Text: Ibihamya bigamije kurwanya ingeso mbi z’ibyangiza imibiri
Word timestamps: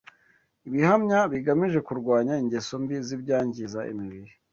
Ibihamya 0.67 1.19
bigamije 1.31 1.79
kurwanya 1.87 2.33
ingeso 2.43 2.73
mbi 2.83 2.97
z’ibyangiza 3.05 3.79
imibiri 3.91 4.31